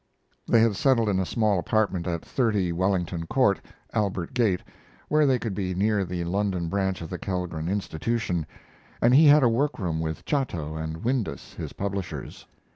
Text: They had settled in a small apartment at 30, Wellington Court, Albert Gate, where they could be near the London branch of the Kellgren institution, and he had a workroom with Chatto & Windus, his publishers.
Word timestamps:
They 0.47 0.61
had 0.61 0.75
settled 0.75 1.09
in 1.09 1.19
a 1.19 1.27
small 1.27 1.59
apartment 1.59 2.07
at 2.07 2.25
30, 2.25 2.71
Wellington 2.71 3.27
Court, 3.27 3.61
Albert 3.93 4.33
Gate, 4.33 4.63
where 5.09 5.27
they 5.27 5.37
could 5.37 5.53
be 5.53 5.75
near 5.75 6.03
the 6.05 6.23
London 6.23 6.69
branch 6.69 7.03
of 7.03 7.09
the 7.11 7.19
Kellgren 7.19 7.69
institution, 7.69 8.47
and 8.99 9.13
he 9.13 9.25
had 9.27 9.43
a 9.43 9.47
workroom 9.47 9.99
with 9.99 10.25
Chatto 10.25 10.73
& 10.87 11.03
Windus, 11.03 11.53
his 11.53 11.73
publishers. 11.73 12.47